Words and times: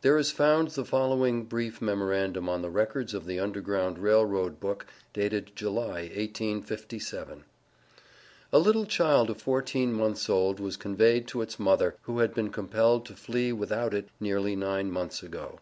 There 0.00 0.18
is 0.18 0.32
found 0.32 0.70
the 0.72 0.84
following 0.84 1.44
brief 1.44 1.80
memorandum 1.80 2.48
on 2.48 2.60
the 2.60 2.70
Records 2.70 3.14
of 3.14 3.24
the 3.24 3.38
Underground 3.38 4.00
Rail 4.00 4.24
Road 4.24 4.58
Book, 4.58 4.84
dated 5.12 5.52
July, 5.54 6.10
1857: 6.12 7.44
"A 8.52 8.58
little 8.58 8.84
child 8.84 9.30
of 9.30 9.40
fourteen 9.40 9.92
months 9.92 10.28
old 10.28 10.58
was 10.58 10.76
conveyed 10.76 11.28
to 11.28 11.40
its 11.40 11.60
mother, 11.60 11.94
who 12.02 12.18
had 12.18 12.34
been 12.34 12.50
compelled 12.50 13.06
to 13.06 13.14
flee 13.14 13.52
without 13.52 13.94
it 13.94 14.08
nearly 14.18 14.56
nine 14.56 14.90
months 14.90 15.22
ago." 15.22 15.60